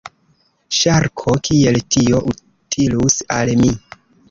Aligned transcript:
Ŝarko: 0.77 1.35
"Kiel 1.49 1.77
tio 1.97 2.23
utilus 2.33 3.21
al 3.39 3.55
mi?" 3.63 3.73